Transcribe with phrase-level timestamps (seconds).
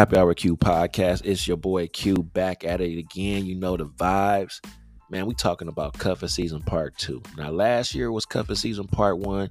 [0.00, 1.26] Happy Hour Q podcast.
[1.26, 3.44] It's your boy Q back at it again.
[3.44, 4.58] You know the vibes.
[5.10, 7.20] Man, we talking about cuffing season part two.
[7.36, 9.50] Now, last year was cuffing season part one.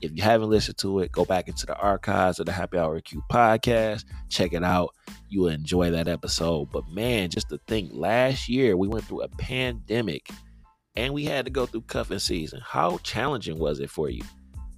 [0.00, 2.98] If you haven't listened to it, go back into the archives of the Happy Hour
[3.02, 4.06] Q podcast.
[4.30, 4.94] Check it out.
[5.28, 6.70] You will enjoy that episode.
[6.72, 10.30] But man, just to think, last year we went through a pandemic
[10.96, 12.62] and we had to go through cuffing season.
[12.64, 14.22] How challenging was it for you?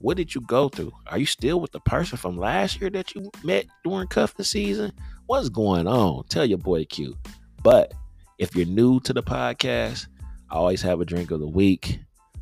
[0.01, 0.93] What did you go through?
[1.07, 4.93] Are you still with the person from last year that you met during cuffing season?
[5.33, 6.25] What's going on?
[6.25, 7.17] Tell your boy Q.
[7.63, 7.95] But
[8.39, 10.07] if you're new to the podcast,
[10.51, 12.01] I always have a drink of the week.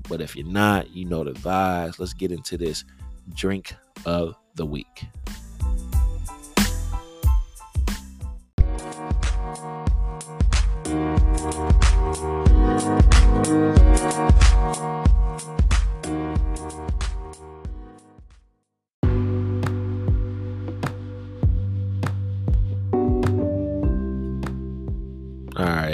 [0.09, 2.01] But if you're not, you know the vibes.
[2.01, 2.83] Let's get into this
[3.33, 3.77] drink
[4.07, 5.05] of the week.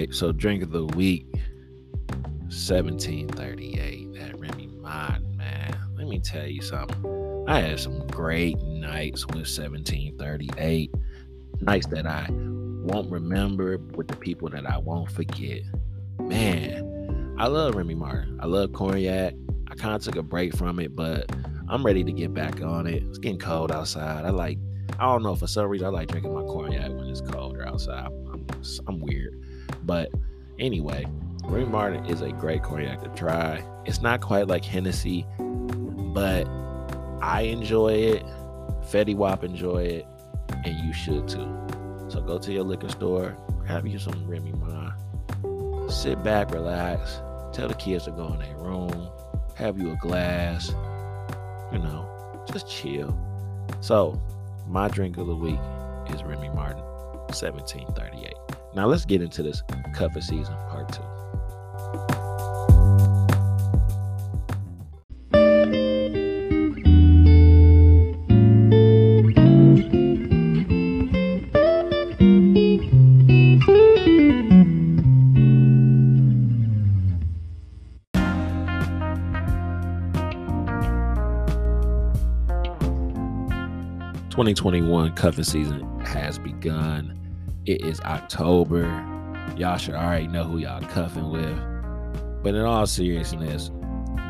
[0.07, 1.27] Right, so drink of the week,
[2.49, 4.15] 1738.
[4.15, 5.79] That Remy Martin, man.
[5.97, 7.45] Let me tell you something.
[7.49, 10.95] I had some great nights with 1738.
[11.61, 15.63] Nights that I won't remember with the people that I won't forget.
[16.21, 18.39] Man, I love Remy Martin.
[18.41, 19.35] I love cognac.
[19.69, 21.31] I kind of took a break from it, but
[21.69, 23.03] I'm ready to get back on it.
[23.03, 24.25] It's getting cold outside.
[24.25, 24.59] I like,
[24.99, 28.07] I don't know, for some reason, I like drinking my cognac when it's colder outside.
[28.07, 28.47] I'm,
[28.87, 29.43] I'm weird.
[29.87, 30.11] But
[30.59, 31.07] anyway,
[31.45, 33.65] Remy Martin is a great cognac to try.
[33.85, 36.47] It's not quite like Hennessy, but
[37.23, 38.25] I enjoy it.
[38.91, 40.07] Fetty Wap enjoy it,
[40.65, 41.49] and you should too.
[42.09, 47.21] So go to your liquor store, grab you some Remy Martin, sit back, relax,
[47.53, 49.09] tell the kids to go in their room,
[49.55, 50.69] have you a glass,
[51.73, 52.09] you know,
[52.53, 53.17] just chill.
[53.81, 54.21] So
[54.69, 55.59] my drink of the week
[56.15, 56.83] is Remy Martin,
[57.29, 58.46] 1738.
[58.77, 59.63] Now let's get into this
[59.95, 61.01] cuffing season part two.
[84.29, 87.26] Twenty twenty one cuffing season has begun.
[87.67, 88.85] It is October.
[89.57, 91.59] Y'all should already know who y'all cuffing with.
[92.45, 93.73] But in all seriousness,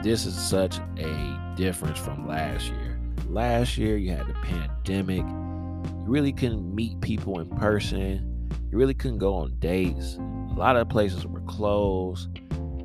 [0.02, 2.98] this is such a difference from last year.
[3.28, 5.18] Last year, you had the pandemic.
[5.18, 8.48] You really couldn't meet people in person.
[8.72, 10.16] You really couldn't go on dates.
[10.16, 12.30] A lot of places were closed.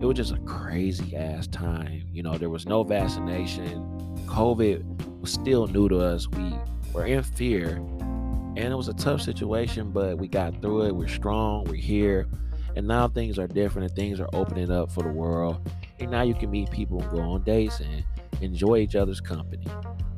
[0.02, 2.10] It was just a crazy ass time.
[2.12, 3.86] You know, there was no vaccination.
[4.26, 6.28] COVID was still new to us.
[6.28, 6.54] We
[6.92, 7.82] were in fear
[8.58, 10.96] and it was a tough situation, but we got through it.
[10.96, 11.64] We're strong.
[11.66, 12.28] We're here.
[12.76, 15.70] And now things are different and things are opening up for the world.
[16.00, 18.04] And now you can meet people and go on dates and
[18.42, 19.68] enjoy each other's company.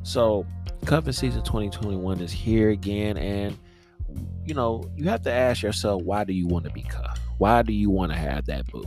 [0.02, 0.46] So,
[0.84, 3.16] cuffing season 2021 is here again.
[3.16, 3.58] And,
[4.44, 7.20] you know, you have to ask yourself, why do you want to be cuffed?
[7.38, 8.84] Why do you want to have that boo?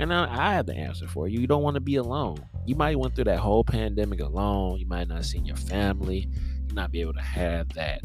[0.00, 1.40] And I have the answer for you.
[1.40, 2.38] You don't want to be alone.
[2.66, 4.78] You might went through that whole pandemic alone.
[4.78, 6.28] You might not seen your family.
[6.68, 8.00] You not be able to have that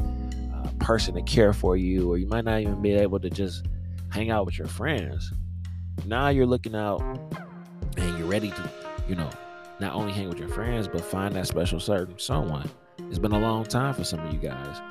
[0.83, 3.66] person to care for you, or you might not even be able to just
[4.09, 5.31] hang out with your friends.
[6.05, 7.01] Now you're looking out
[7.97, 8.71] and you're ready to,
[9.07, 9.29] you know,
[9.79, 12.69] not only hang with your friends, but find that special certain someone.
[13.09, 14.81] It's been a long time for some of you guys.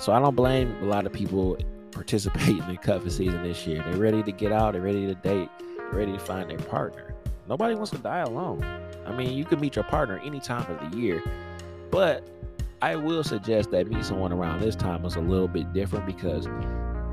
[0.00, 1.58] So I don't blame a lot of people
[1.90, 3.84] participating in cuffing season this year.
[3.86, 7.14] They're ready to get out, they're ready to date, they're ready to find their partner.
[7.48, 8.64] Nobody wants to die alone.
[9.06, 11.22] I mean, you can meet your partner any time of the year,
[11.90, 12.26] but
[12.84, 16.44] I will suggest that meet someone around this time is a little bit different because,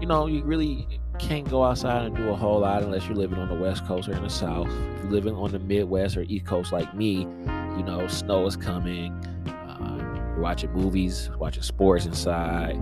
[0.01, 0.85] you know, you really
[1.17, 4.09] can't go outside and do a whole lot unless you're living on the West Coast
[4.09, 4.67] or in the South.
[4.67, 8.57] If you're living on the Midwest or East Coast like me, you know, snow is
[8.57, 9.13] coming.
[9.47, 12.75] Uh, you're watching movies, watching sports inside.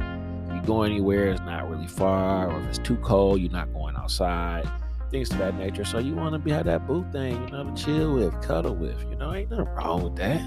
[0.47, 3.71] If you go anywhere, it's not really far, or if it's too cold, you're not
[3.71, 4.67] going outside.
[5.11, 5.85] Things of that nature.
[5.85, 8.75] So you want to be have that boo thing, you know, to chill with, cuddle
[8.75, 8.99] with.
[9.11, 10.41] You know, ain't nothing wrong with that.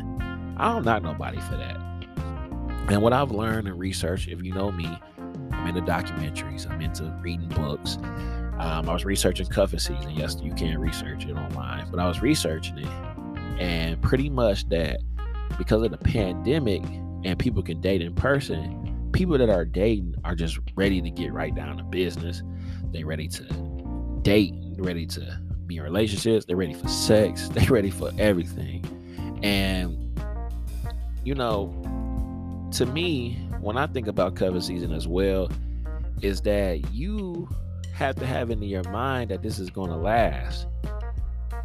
[0.56, 1.91] I don't knock nobody for that.
[2.88, 4.86] And what I've learned and researched, if you know me,
[5.52, 7.96] I'm into documentaries, I'm into reading books.
[8.58, 10.10] Um, I was researching cuffing season.
[10.10, 12.88] Yes, you can research it online, but I was researching it,
[13.58, 15.00] and pretty much that
[15.58, 16.82] because of the pandemic
[17.24, 21.32] and people can date in person, people that are dating are just ready to get
[21.32, 22.42] right down to business.
[22.92, 23.44] They're ready to
[24.22, 28.84] date, ready to be in relationships, they're ready for sex, they're ready for everything.
[29.42, 29.98] And
[31.24, 31.72] you know,
[32.72, 35.50] to me, when I think about cuffing season as well,
[36.20, 37.48] is that you
[37.92, 40.66] have to have in your mind that this is going to last.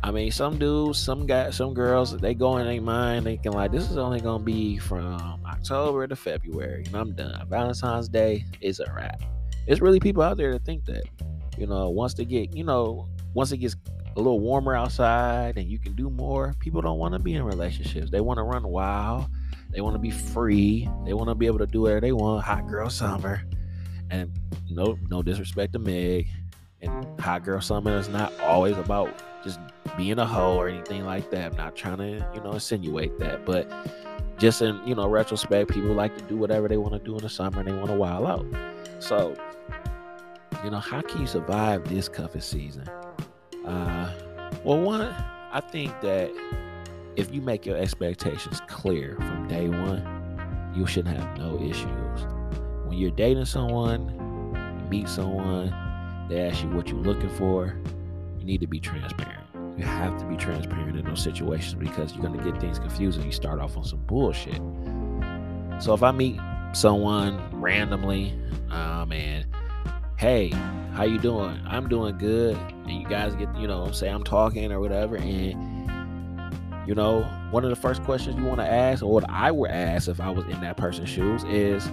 [0.03, 3.71] I mean, some dudes, some guys, some girls, they go in their mind thinking like
[3.71, 7.45] this is only gonna be from October to February, and I'm done.
[7.49, 9.21] Valentine's Day is a wrap.
[9.65, 11.03] There's really people out there that think that.
[11.57, 13.75] You know, once they get, you know, once it gets
[14.15, 17.43] a little warmer outside and you can do more, people don't want to be in
[17.43, 18.11] relationships.
[18.11, 19.25] They want to run wild.
[19.71, 20.89] They want to be free.
[21.05, 22.43] They want to be able to do whatever they want.
[22.43, 23.43] Hot girl summer.
[24.09, 24.31] And
[24.69, 26.27] no no disrespect to Meg.
[26.81, 29.59] And hot girl summer is not always about just
[29.97, 31.51] being a hoe or anything like that.
[31.51, 33.45] I'm not trying to, you know, insinuate that.
[33.45, 33.69] But
[34.37, 37.23] just in, you know, retrospect, people like to do whatever they want to do in
[37.23, 38.45] the summer and they want to wild out.
[38.99, 39.35] So,
[40.63, 42.87] you know, how can you survive this cuffing season?
[43.65, 44.13] Uh,
[44.63, 46.31] well, one, I think that
[47.17, 52.25] if you make your expectations clear from day one, you should have no issues.
[52.85, 54.09] When you're dating someone,
[54.79, 55.73] you meet someone,
[56.29, 57.75] they ask you what you're looking for,
[58.37, 59.43] you need to be transparent.
[59.77, 63.17] You have to be transparent in those situations because you're going to get things confused
[63.17, 64.61] and you start off on some bullshit.
[65.81, 66.39] So if I meet
[66.73, 69.45] someone randomly, um, and
[70.17, 70.49] hey,
[70.93, 71.59] how you doing?
[71.65, 72.57] I'm doing good.
[72.57, 75.76] And you guys get, you know, say I'm talking or whatever, and
[76.87, 79.69] you know, one of the first questions you want to ask, or what I would
[79.69, 81.85] ask if I was in that person's shoes, is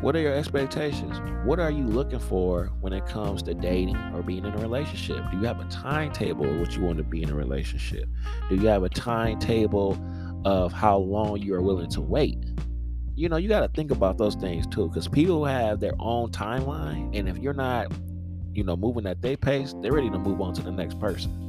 [0.00, 1.20] what are your expectations?
[1.46, 5.24] What are you looking for when it comes to dating or being in a relationship?
[5.30, 8.08] Do you have a timetable of what you want to be in a relationship?
[8.48, 9.96] Do you have a timetable
[10.44, 12.38] of how long you are willing to wait?
[13.14, 16.30] You know, you got to think about those things too, because people have their own
[16.32, 17.16] timeline.
[17.16, 17.92] And if you're not,
[18.52, 21.45] you know, moving at their pace, they're ready to move on to the next person.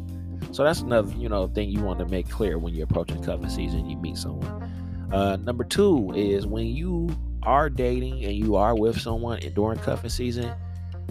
[0.51, 3.49] So that's another, you know, thing you want to make clear when you're approaching cuffing
[3.49, 3.89] season.
[3.89, 5.09] You meet someone.
[5.11, 7.09] Uh, number two is when you
[7.43, 10.53] are dating and you are with someone during cuffing season,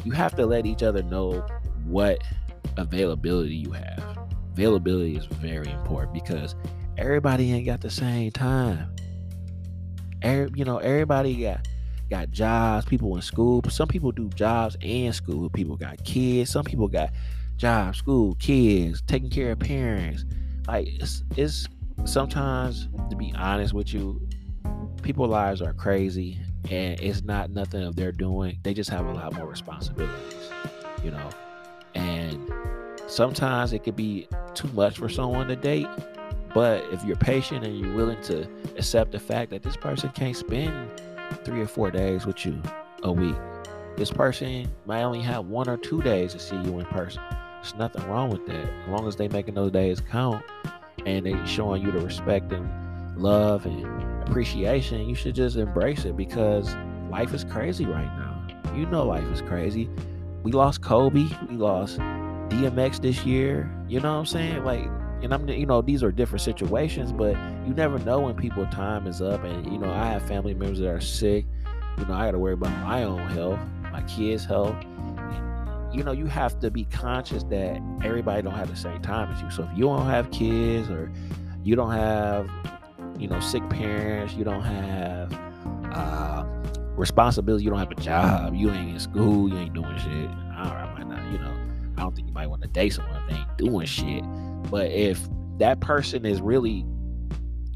[0.04, 1.46] you have to let each other know
[1.84, 2.18] what
[2.76, 4.18] availability you have.
[4.52, 6.54] Availability is very important because
[6.98, 8.94] everybody ain't got the same time.
[10.22, 11.66] Every, you know, everybody got
[12.10, 12.86] got jobs.
[12.86, 13.62] People in school.
[13.68, 15.50] Some people do jobs and school.
[15.50, 16.50] People got kids.
[16.50, 17.10] Some people got
[17.56, 20.24] job, school, kids, taking care of parents.
[20.66, 21.68] Like it's, it's
[22.04, 24.20] sometimes to be honest with you,
[25.02, 26.38] people's lives are crazy
[26.70, 28.58] and it's not nothing of their doing.
[28.62, 30.50] They just have a lot more responsibilities,
[31.02, 31.30] you know.
[31.94, 32.52] And
[33.06, 35.88] sometimes it could be too much for someone to date.
[36.54, 40.36] But if you're patient and you're willing to accept the fact that this person can't
[40.36, 40.90] spend
[41.44, 42.60] three or four days with you
[43.02, 43.36] a week,
[43.96, 47.22] this person might only have one or two days to see you in person.
[47.66, 48.64] There's nothing wrong with that.
[48.84, 50.44] As long as they making those days count
[51.04, 56.16] and they showing you the respect and love and appreciation, you should just embrace it
[56.16, 56.76] because
[57.10, 58.72] life is crazy right now.
[58.72, 59.90] You know life is crazy.
[60.44, 63.68] We lost Kobe, we lost DMX this year.
[63.88, 64.62] You know what I'm saying?
[64.62, 64.88] Like
[65.24, 67.34] and I'm you know these are different situations, but
[67.66, 69.42] you never know when people's time is up.
[69.42, 71.46] And you know I have family members that are sick.
[71.98, 73.58] You know I got to worry about my own health,
[73.90, 74.76] my kids' health,
[75.96, 79.40] you know you have to be conscious that everybody don't have the same time as
[79.40, 79.50] you.
[79.50, 81.10] So if you don't have kids or
[81.64, 82.50] you don't have
[83.18, 85.32] you know sick parents you don't have
[85.92, 86.44] uh
[86.96, 90.92] responsibility you don't have a job you ain't in school you ain't doing shit I
[90.94, 91.56] might not you know
[91.96, 94.22] i don't think you might want to date someone if they ain't doing shit.
[94.70, 95.26] But if
[95.58, 96.84] that person is really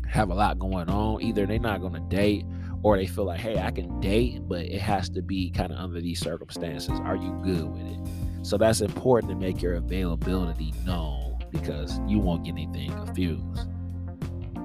[0.07, 2.45] have a lot going on either they're not going to date
[2.83, 5.79] or they feel like, hey, I can date, but it has to be kind of
[5.79, 6.99] under these circumstances.
[7.01, 8.47] Are you good with it?
[8.47, 13.69] So that's important to make your availability known because you won't get anything confused.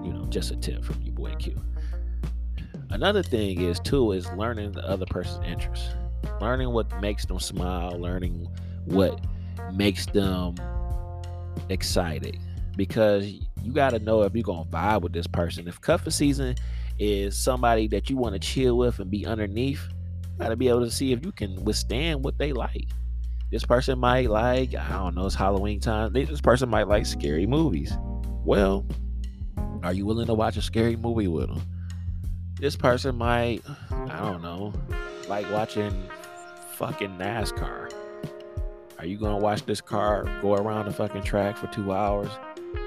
[0.03, 1.62] You know, just a tip from your boy Q.
[2.89, 5.89] Another thing is too is learning the other person's interests,
[6.39, 8.48] learning what makes them smile, learning
[8.86, 9.19] what
[9.74, 10.55] makes them
[11.69, 12.39] excited
[12.77, 13.25] because
[13.62, 15.67] you got to know if you're gonna vibe with this person.
[15.67, 16.55] If cuffing season
[16.99, 19.87] is somebody that you want to chill with and be underneath.
[20.39, 22.87] Got to be able to see if you can withstand what they like.
[23.51, 26.13] This person might like, I don't know, it's Halloween time.
[26.13, 27.97] This person might like scary movies.
[28.43, 28.85] Well,
[29.83, 31.61] are you willing to watch a scary movie with them?
[32.59, 34.73] This person might, I don't know,
[35.29, 35.93] like watching
[36.71, 37.91] fucking NASCAR.
[38.97, 42.29] Are you gonna watch this car go around the fucking track for two hours?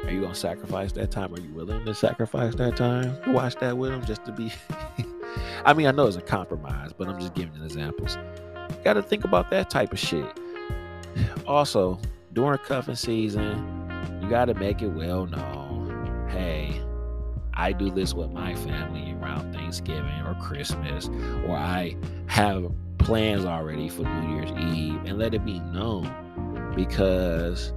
[0.04, 1.34] Are you gonna sacrifice that time?
[1.34, 4.52] Are you willing to sacrifice that time to watch that with them just to be?
[5.64, 8.16] I mean, I know it's a compromise, but I'm just giving examples.
[8.70, 10.26] You Got to think about that type of shit.
[11.46, 11.98] Also,
[12.32, 16.28] during cuffing season, you got to make it well known.
[16.30, 16.80] Hey,
[17.54, 21.08] I do this with my family around Thanksgiving or Christmas,
[21.46, 27.72] or I have plans already for New Year's Eve and let it be known because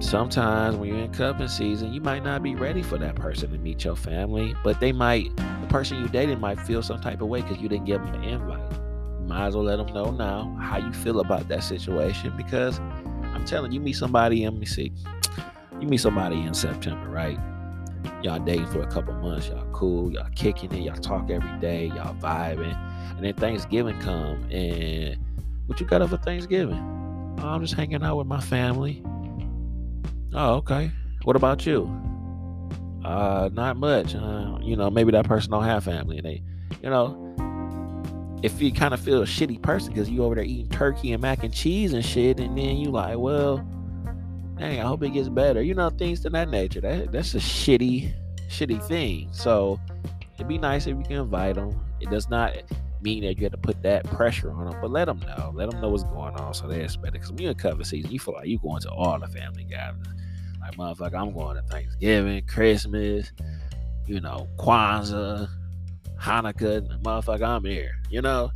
[0.00, 3.58] sometimes when you're in cuffing season, you might not be ready for that person to
[3.58, 7.28] meet your family, but they might, the person you dated might feel some type of
[7.28, 8.72] way because you didn't give them an invite.
[9.20, 12.78] You might as well let them know now how you feel about that situation because
[13.22, 14.92] I'm telling you, meet somebody, let me see,
[15.80, 17.38] you meet somebody in September, right?
[18.22, 21.86] Y'all dating for a couple months, y'all cool, y'all kicking it, y'all talk every day,
[21.86, 22.76] y'all vibing,
[23.16, 25.18] and then Thanksgiving come and
[25.66, 26.78] what you got up for Thanksgiving?
[27.40, 29.02] Oh, I'm just hanging out with my family
[30.38, 30.92] Oh, okay.
[31.24, 31.90] What about you?
[33.02, 34.14] Uh, not much.
[34.14, 36.42] Uh, you know, maybe that person don't have family, and they,
[36.82, 37.22] you know,
[38.42, 41.22] if you kind of feel a shitty person because you over there eating turkey and
[41.22, 43.66] mac and cheese and shit, and then you like, well,
[44.58, 45.62] dang, I hope it gets better.
[45.62, 46.82] You know, things to that nature.
[46.82, 48.12] That that's a shitty,
[48.50, 49.30] shitty thing.
[49.32, 49.80] So
[50.34, 51.80] it'd be nice if you can invite them.
[52.00, 52.54] It does not
[53.00, 55.52] mean that you have to put that pressure on them, but let them know.
[55.54, 57.12] Let them know what's going on so they expect it.
[57.12, 59.64] Because when you're in cuffing season, you feel like you're going to all the family
[59.64, 60.08] gatherings.
[60.66, 63.30] Like, motherfucker, I'm going to Thanksgiving, Christmas,
[64.06, 65.48] you know, Kwanzaa,
[66.20, 67.02] Hanukkah.
[67.02, 68.50] Motherfucker, I'm here, you know?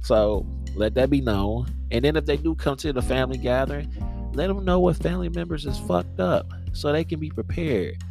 [0.00, 1.68] So let that be known.
[1.92, 3.92] And then if they do come to the family gathering,
[4.34, 8.02] let them know what family members is fucked up so they can be prepared.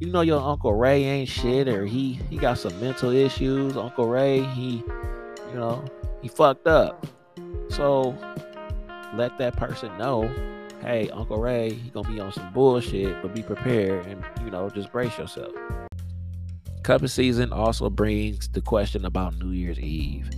[0.00, 3.76] You know your Uncle Ray ain't shit or he he got some mental issues.
[3.76, 4.82] Uncle Ray, he
[5.48, 5.84] you know,
[6.22, 7.06] he fucked up.
[7.70, 8.16] So
[9.14, 10.30] let that person know,
[10.80, 14.68] hey, Uncle Ray, he gonna be on some bullshit, but be prepared and you know,
[14.70, 15.52] just brace yourself.
[16.82, 20.30] Cuffing season also brings the question about New Year's Eve.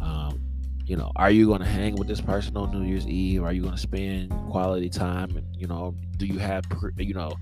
[0.00, 0.40] Um,
[0.84, 3.42] you know, are you gonna hang with this person on New Year's Eve?
[3.42, 5.36] Are you gonna spend quality time?
[5.36, 6.64] And you know, do you have
[6.96, 7.32] you know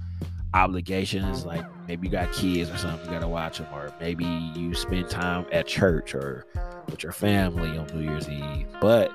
[0.55, 4.73] obligations like maybe you got kids or something you gotta watch them or maybe you
[4.73, 6.47] spend time at church or
[6.87, 8.67] with your family on New Year's Eve.
[8.81, 9.11] But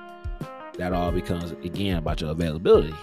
[0.80, 2.94] that all becomes again about your availability.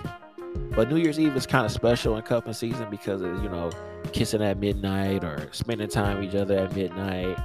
[0.71, 3.69] But New Year's Eve is kind of special in cuffing season because of you know
[4.13, 7.37] kissing at midnight or spending time with each other at midnight,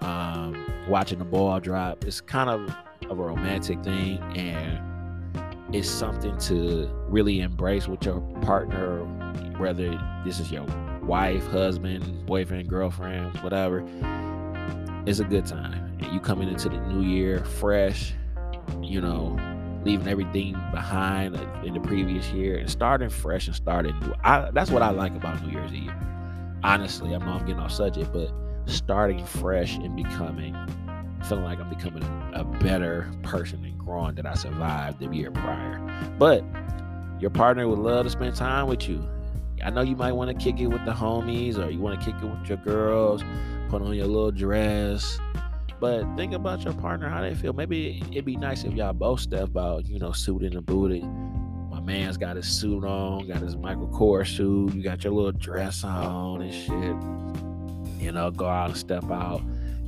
[0.00, 2.04] um, watching the ball drop.
[2.04, 2.74] It's kind of
[3.10, 4.80] of a romantic thing and
[5.74, 9.00] it's something to really embrace with your partner,
[9.58, 9.90] whether
[10.24, 10.64] this is your
[11.02, 13.84] wife, husband, boyfriend, girlfriend, whatever.
[15.04, 18.14] It's a good time and you coming into the new year fresh,
[18.80, 19.36] you know,
[19.84, 24.14] leaving everything behind in the previous year and starting fresh and starting new.
[24.24, 25.92] I, that's what I like about New Year's Eve.
[26.62, 28.32] Honestly, I know I'm getting off subject, but
[28.66, 30.56] starting fresh and becoming,
[31.28, 32.02] feeling like I'm becoming
[32.34, 35.78] a better person and growing that I survived the year prior.
[36.18, 36.42] But
[37.20, 39.06] your partner would love to spend time with you.
[39.62, 42.04] I know you might want to kick it with the homies or you want to
[42.04, 43.22] kick it with your girls,
[43.68, 45.18] put on your little dress,
[45.84, 47.52] but think about your partner, how they feel.
[47.52, 51.04] Maybe it'd be nice if y'all both step out, you know, suited and booted.
[51.04, 54.72] My man's got his suit on, got his Michael Kors suit.
[54.72, 58.02] You got your little dress on and shit.
[58.02, 59.42] You know, go out and step out.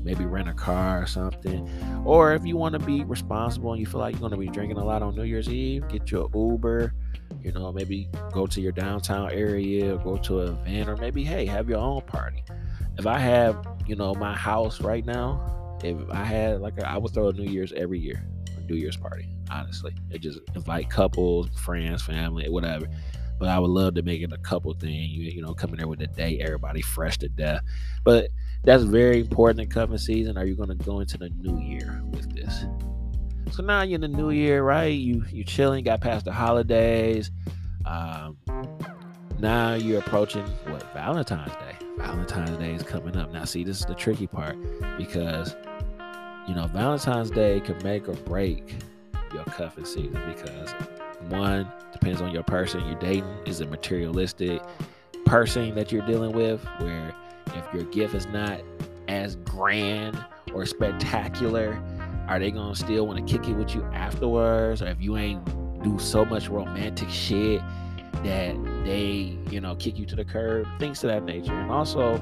[0.04, 1.66] Maybe rent a car or something.
[2.04, 4.48] Or if you want to be responsible and you feel like you're going to be
[4.48, 6.92] drinking a lot on New Year's Eve, get your Uber.
[7.42, 11.46] You know, maybe go to your downtown area, go to an event, or maybe, hey,
[11.46, 12.44] have your own party.
[12.98, 16.96] If I have, you know, my house right now, if I had like a, I
[16.98, 18.26] would throw a New Year's every year,
[18.68, 19.28] New Year's party.
[19.50, 22.88] Honestly, and just invite couples, friends, family, whatever.
[23.38, 25.10] But I would love to make it a couple thing.
[25.10, 27.60] You, you know, coming there with a day, everybody fresh to death.
[28.02, 28.30] But
[28.64, 30.36] that's very important in cuffing season.
[30.36, 32.64] Are you going to go into the new year with this?
[33.52, 34.86] So now you're in the new year, right?
[34.86, 37.30] You you chilling, got past the holidays.
[37.84, 38.36] Um,
[39.38, 41.65] now you're approaching what Valentine's Day.
[41.96, 43.32] Valentine's Day is coming up.
[43.32, 44.56] Now, see, this is the tricky part
[44.98, 45.54] because
[46.46, 48.76] you know, Valentine's Day can make or break
[49.34, 50.72] your cuffing season because
[51.28, 53.36] one depends on your person you're dating.
[53.46, 54.62] Is a materialistic
[55.24, 57.12] person that you're dealing with, where
[57.48, 58.60] if your gift is not
[59.08, 60.24] as grand
[60.54, 61.80] or spectacular,
[62.28, 64.82] are they gonna still want to kick it with you afterwards?
[64.82, 65.44] Or if you ain't
[65.82, 67.60] do so much romantic shit
[68.24, 71.54] that they, you know, kick you to the curb, things to that nature.
[71.54, 72.14] And also,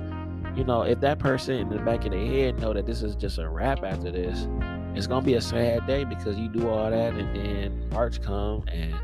[0.56, 3.16] you know, if that person in the back of their head know that this is
[3.16, 4.48] just a wrap after this,
[4.94, 8.64] it's gonna be a sad day because you do all that and then March come
[8.68, 8.94] and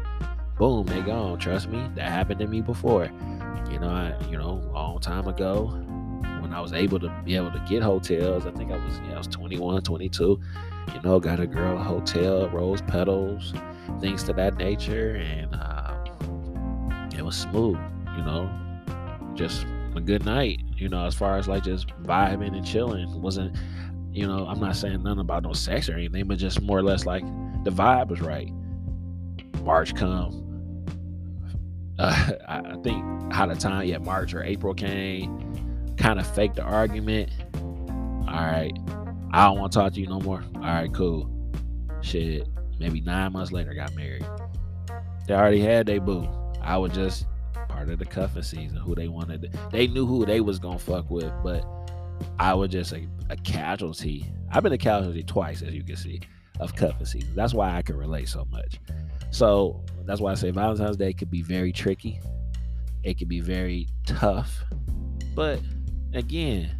[0.58, 1.38] boom, they gone.
[1.38, 3.10] Trust me, that happened to me before.
[3.70, 5.66] You know, I, you know, a long time ago
[6.40, 8.46] when I was able to be able to get hotels.
[8.46, 10.40] I think I was, yeah, I was 21, 22.
[10.94, 13.54] You know, got a girl a hotel, rose petals,
[14.00, 15.89] things to that nature, and uh,
[17.20, 17.78] it was smooth.
[18.16, 18.50] You know,
[19.34, 23.08] just a good night, you know, as far as like just vibing and chilling.
[23.08, 23.56] It wasn't
[24.10, 26.82] You know, I'm not saying nothing about no sex or anything, but just more or
[26.82, 27.22] less like
[27.64, 28.50] the vibe was right.
[29.62, 30.46] March come.
[31.98, 36.62] Uh, I think how the time, yeah, March or April came, kind of faked the
[36.62, 37.30] argument.
[37.54, 38.72] All right,
[39.32, 40.42] I don't want to talk to you no more.
[40.56, 41.30] All right, cool.
[42.00, 42.48] Shit,
[42.78, 44.24] maybe nine months later, got married.
[45.26, 46.26] They already had their boo.
[46.62, 47.26] I was just
[47.68, 48.78] part of the cuffing season.
[48.78, 51.64] Who they wanted, to, they knew who they was gonna fuck with, but
[52.38, 54.26] I was just a, a casualty.
[54.50, 56.20] I've been a casualty twice, as you can see,
[56.58, 57.34] of cuffing season.
[57.34, 58.80] That's why I can relate so much.
[59.30, 62.20] So that's why I say Valentine's Day could be very tricky.
[63.02, 64.64] It could be very tough.
[65.34, 65.60] But
[66.12, 66.70] again,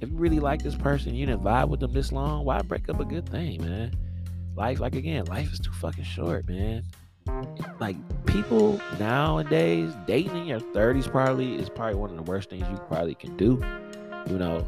[0.00, 2.88] if you really like this person, you didn't vibe with them this long, why break
[2.88, 3.92] up a good thing, man?
[4.56, 6.82] Life, like again, life is too fucking short, man.
[7.80, 12.66] Like people nowadays, dating in your 30s probably is probably one of the worst things
[12.70, 13.62] you probably can do.
[14.28, 14.66] You know,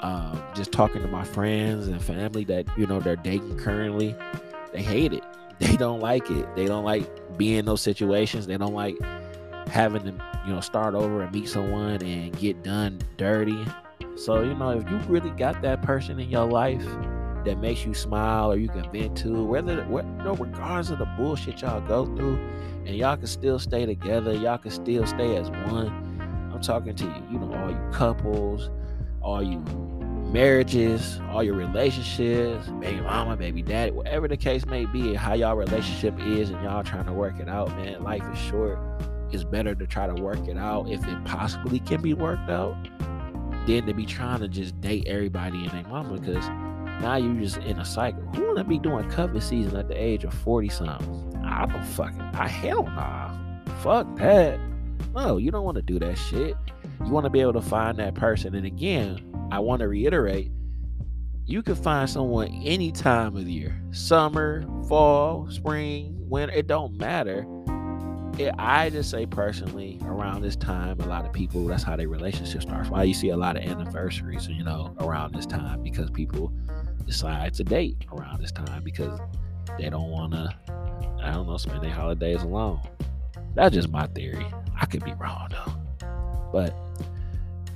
[0.00, 4.14] um, just talking to my friends and family that you know they're dating currently,
[4.72, 5.24] they hate it.
[5.58, 6.54] They don't like it.
[6.54, 8.46] They don't like being in those situations.
[8.46, 8.98] They don't like
[9.68, 10.12] having to
[10.46, 13.64] you know start over and meet someone and get done dirty.
[14.16, 16.86] So you know if you really got that person in your life
[17.46, 21.06] that makes you smile or you can vent to, whether you know, regardless of the
[21.16, 22.38] bullshit y'all go through,
[22.84, 25.88] and y'all can still stay together, y'all can still stay as one.
[26.52, 28.70] I'm talking to you, you know, all you couples,
[29.22, 29.58] all you
[30.32, 35.56] marriages, all your relationships, baby mama, baby daddy, whatever the case may be, how y'all
[35.56, 38.02] relationship is, and y'all trying to work it out, man.
[38.02, 38.78] Life is short.
[39.30, 42.76] It's better to try to work it out if it possibly can be worked out
[43.66, 46.44] than to be trying to just date everybody and their mama because
[47.00, 48.22] now you're just in a cycle.
[48.34, 51.44] Who wanna be doing cuffing season at the age of 40 something?
[51.44, 53.32] I don't fucking I hell nah.
[53.82, 54.58] Fuck that.
[55.14, 56.56] No, you don't want to do that shit.
[57.04, 58.54] You want to be able to find that person.
[58.54, 60.50] And again, I want to reiterate
[61.46, 66.98] you can find someone any time of the year summer, fall, spring, winter, it don't
[66.98, 67.46] matter.
[68.36, 72.08] It, I just say personally, around this time, a lot of people that's how their
[72.08, 72.90] relationship starts.
[72.90, 76.52] Why you see a lot of anniversaries, you know, around this time because people
[77.06, 79.18] decide to date around this time because
[79.78, 80.54] they don't want to,
[81.22, 82.80] I don't know, spend their holidays alone.
[83.54, 84.46] That's just my theory.
[84.78, 85.72] I could be wrong though.
[86.52, 86.74] But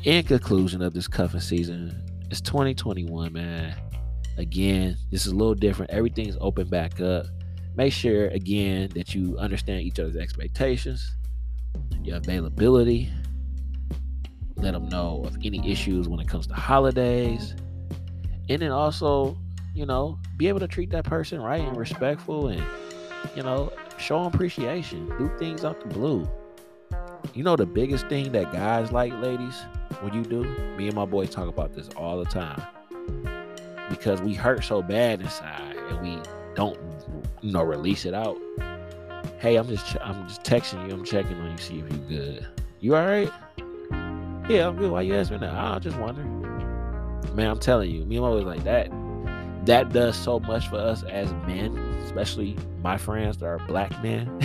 [0.05, 3.75] in conclusion of this cuffing season, it's 2021, man.
[4.39, 5.91] Again, this is a little different.
[5.91, 7.27] Everything's open back up.
[7.77, 11.15] Make sure, again, that you understand each other's expectations,
[12.03, 13.11] your availability.
[14.57, 17.55] Let them know of any issues when it comes to holidays.
[18.51, 19.39] And then also,
[19.77, 22.61] you know, be able to treat that person right and respectful and,
[23.37, 25.07] you know, show appreciation.
[25.19, 26.29] Do things out the blue.
[27.33, 29.55] You know, the biggest thing that guys like, ladies,
[30.01, 30.43] when you do,
[30.77, 32.61] me and my boys talk about this all the time
[33.89, 36.21] because we hurt so bad inside and we
[36.57, 36.77] don't,
[37.43, 38.37] you know, release it out.
[39.39, 40.95] Hey, I'm just I'm just texting you.
[40.95, 42.47] I'm checking on you, see if you're good.
[42.81, 43.31] You all right?
[44.49, 44.91] Yeah, I'm good.
[44.91, 45.55] Why you asking that?
[45.55, 46.40] I just wondering.
[47.35, 48.91] Man, I'm telling you, me and my boys like that.
[49.67, 54.39] That does so much for us as men, especially my friends that are black men.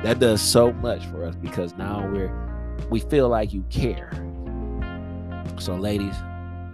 [0.02, 2.32] that does so much for us because now we're
[2.90, 4.10] we feel like you care
[5.60, 6.14] so, ladies,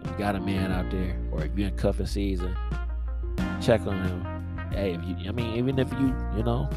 [0.03, 2.55] if you got a man out there, or if you're in cuffing season,
[3.63, 4.71] check on him.
[4.73, 6.69] Hey, if you, I mean, even if you, you know,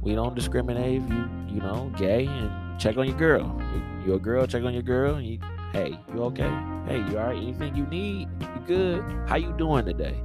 [0.00, 1.02] we don't discriminate.
[1.02, 3.60] If you, you know, gay, and check on your girl.
[4.06, 5.20] You're a girl, check on your girl.
[5.20, 5.38] You,
[5.72, 6.50] hey, you okay?
[6.86, 7.36] Hey, you all right?
[7.36, 8.28] Anything you need?
[8.40, 9.02] You good?
[9.28, 10.18] How you doing today?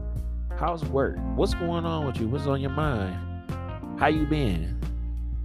[0.58, 1.17] How's work?
[1.36, 2.27] What's going on with you?
[2.27, 3.17] What's on your mind?
[3.99, 4.79] How you been?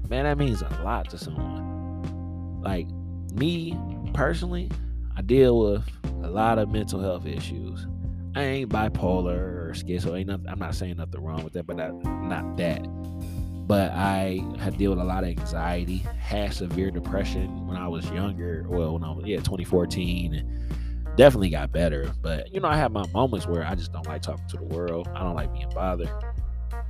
[0.08, 2.60] Man, that means a lot to someone.
[2.62, 2.86] Like
[3.34, 3.76] me
[4.14, 4.70] personally,
[5.16, 5.84] I deal with
[6.22, 7.86] a lot of mental health issues.
[8.34, 10.16] I ain't bipolar or schizo.
[10.16, 12.86] Ain't nothing, I'm not saying nothing wrong with that, but I, not that.
[13.70, 18.04] But I had dealt with a lot of anxiety, had severe depression when I was
[18.10, 18.66] younger.
[18.68, 22.12] Well, when I was yeah 2014, definitely got better.
[22.20, 24.64] But you know, I have my moments where I just don't like talking to the
[24.64, 25.08] world.
[25.14, 26.10] I don't like being bothered,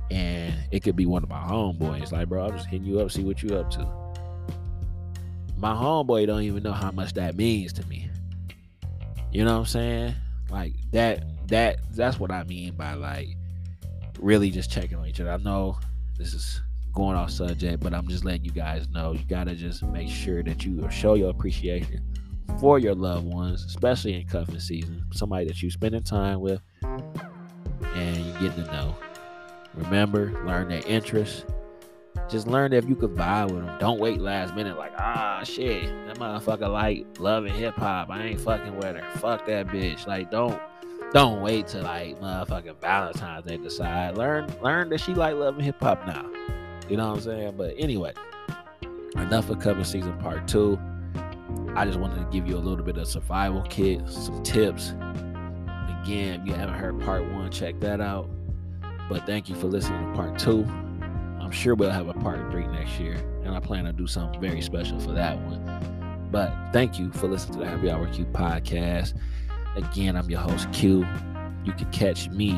[0.09, 2.11] and it could be one of my homeboys.
[2.11, 3.85] Like, bro, I'm just hitting you up, see what you up to.
[5.57, 8.09] My homeboy don't even know how much that means to me.
[9.31, 10.15] You know what I'm saying?
[10.49, 13.27] Like that that that's what I mean by like
[14.19, 15.29] really just checking on each other.
[15.29, 15.77] I know
[16.17, 16.59] this is
[16.93, 20.43] going off subject, but I'm just letting you guys know you gotta just make sure
[20.43, 22.03] that you show your appreciation
[22.59, 25.05] for your loved ones, especially in cuffing season.
[25.13, 28.95] Somebody that you're spending time with and you getting to know.
[29.73, 31.45] Remember, learn their interests
[32.31, 33.77] just learn if you could vibe with them.
[33.79, 38.09] Don't wait last minute like, ah, shit, that motherfucker like loving hip hop.
[38.09, 39.17] I ain't fucking with her.
[39.17, 40.07] Fuck that bitch.
[40.07, 40.59] Like, don't
[41.11, 44.17] don't wait till like motherfucking Valentine's Day decide.
[44.17, 46.25] Learn learn that she like loving hip hop now.
[46.91, 47.53] You know what I'm saying?
[47.55, 48.13] But anyway,
[49.15, 50.77] enough of cuffing season part two.
[51.73, 54.89] I just wanted to give you a little bit of survival kit, some tips.
[56.03, 58.29] Again, if you haven't heard part one, check that out.
[59.07, 60.65] But thank you for listening to part two.
[61.39, 64.41] I'm sure we'll have a part three next year, and I plan to do something
[64.41, 66.27] very special for that one.
[66.29, 69.13] But thank you for listening to the Happy Hour Q podcast.
[69.77, 71.07] Again, I'm your host Q.
[71.63, 72.51] You can catch me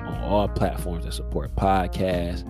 [0.00, 2.44] on all platforms that support podcasts.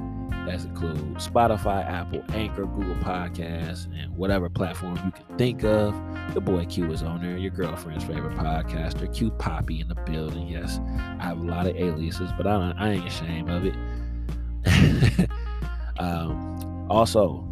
[0.49, 5.95] That includes Spotify, Apple, Anchor, Google Podcasts, and whatever platform you can think of.
[6.33, 10.49] The boy Q is on there, your girlfriend's favorite podcaster, Q Poppy in the building.
[10.49, 10.81] Yes,
[11.21, 15.31] I have a lot of aliases, but I, I ain't ashamed of it.
[15.99, 17.47] um, also,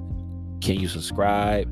[0.63, 1.69] can you subscribe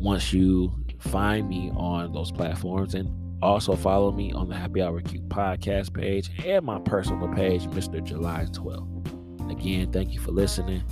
[0.00, 3.08] once you find me on those platforms and
[3.44, 8.02] also follow me on the Happy Hour Q podcast page and my personal page, Mr.
[8.02, 8.97] July 12th.
[9.50, 10.82] Again, thank you for listening.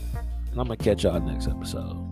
[0.50, 2.05] And I'm going to catch y'all next episode.